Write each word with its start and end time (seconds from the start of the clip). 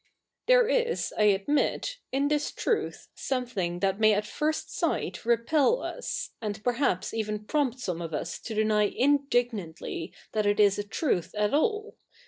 'Tliere 0.47 0.87
is, 0.87 1.13
I 1.15 1.25
adtnit, 1.27 1.97
in 2.11 2.27
this 2.27 2.51
truth 2.51 3.09
something 3.13 3.81
that 3.81 3.99
may 3.99 4.15
at 4.15 4.25
first 4.25 4.73
sight 4.75 5.23
repel 5.25 5.83
us, 5.83 6.31
a?id 6.41 6.63
perhaps 6.63 7.13
eve?i 7.13 7.37
prompt 7.47 7.79
some 7.79 8.01
of 8.01 8.11
us 8.11 8.39
to 8.39 8.55
dejiy 8.55 8.91
indignantly 8.95 10.11
that 10.31 10.47
it 10.47 10.59
is 10.59 10.79
a 10.79 10.83
truth 10.83 11.35
at 11.37 11.53
all. 11.53 11.97